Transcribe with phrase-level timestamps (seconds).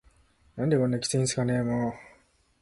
[0.57, 2.03] 「何でこんなキツいんすかねぇ～も～…」